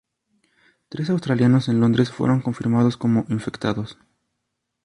[0.89, 3.99] Tres australianos en Londres fueron confirmados como infectados.